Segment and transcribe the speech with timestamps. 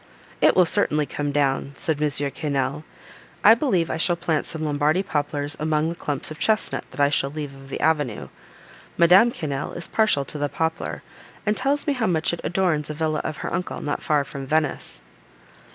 [0.41, 2.09] "It will certainly come down," said M.
[2.09, 2.83] Quesnel;
[3.43, 7.09] "I believe I shall plant some Lombardy poplars among the clumps of chesnut, that I
[7.11, 8.29] shall leave of the avenue;
[8.97, 11.03] Madame Quesnel is partial to the poplar,
[11.45, 14.47] and tells me how much it adorns a villa of her uncle, not far from
[14.47, 15.01] Venice."